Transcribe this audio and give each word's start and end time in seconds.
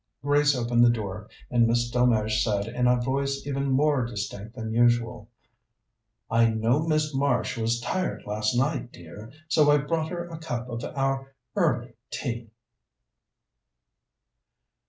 Grace 0.23 0.55
opened 0.55 0.83
the 0.83 0.89
door, 0.89 1.29
and 1.51 1.67
Miss 1.67 1.91
Delmege 1.91 2.41
said, 2.43 2.65
in 2.65 2.87
a 2.87 2.99
voice 2.99 3.45
even 3.45 3.69
more 3.69 4.03
distinct 4.03 4.55
than 4.55 4.73
usual: 4.73 5.29
"I 6.27 6.47
know 6.49 6.87
Miss 6.87 7.13
Marsh 7.13 7.55
was 7.55 7.79
tired 7.79 8.23
last 8.25 8.55
night, 8.57 8.91
dear, 8.91 9.31
so 9.47 9.69
I've 9.69 9.87
brought 9.87 10.09
her 10.09 10.27
a 10.27 10.39
cup 10.39 10.67
of 10.69 10.83
our 10.83 11.35
early 11.55 11.93
tea." 12.09 12.49